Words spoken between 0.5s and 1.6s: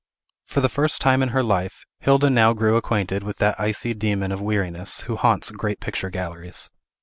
the first time in her